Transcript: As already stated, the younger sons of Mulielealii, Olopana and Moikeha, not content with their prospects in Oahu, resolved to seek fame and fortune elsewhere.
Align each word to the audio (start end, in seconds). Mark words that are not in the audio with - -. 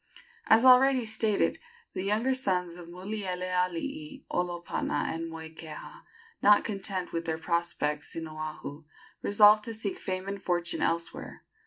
As 0.47 0.65
already 0.65 1.05
stated, 1.05 1.59
the 1.93 2.01
younger 2.01 2.33
sons 2.33 2.73
of 2.75 2.87
Mulielealii, 2.87 4.25
Olopana 4.31 5.13
and 5.13 5.31
Moikeha, 5.31 6.01
not 6.41 6.63
content 6.63 7.13
with 7.13 7.25
their 7.25 7.37
prospects 7.37 8.15
in 8.15 8.27
Oahu, 8.27 8.83
resolved 9.21 9.63
to 9.65 9.75
seek 9.75 9.99
fame 9.99 10.27
and 10.27 10.41
fortune 10.41 10.81
elsewhere. 10.81 11.43